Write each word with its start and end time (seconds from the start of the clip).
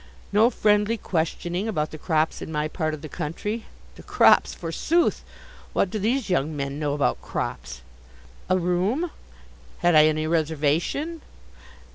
No 0.31 0.49
friendly 0.49 0.97
questioning 0.97 1.67
about 1.67 1.91
the 1.91 1.99
crops 1.99 2.41
in 2.41 2.51
my 2.51 2.67
part 2.67 2.95
of 2.95 3.03
the 3.03 3.07
country. 3.07 3.65
The 3.97 4.01
crops, 4.01 4.51
forsooth! 4.51 5.23
What 5.73 5.91
do 5.91 5.99
these 5.99 6.27
young 6.27 6.57
men 6.57 6.79
know 6.79 6.95
about 6.95 7.21
crops? 7.21 7.81
A 8.49 8.57
room? 8.57 9.11
Had 9.81 9.93
I 9.93 10.05
any 10.07 10.25
reservation? 10.25 11.21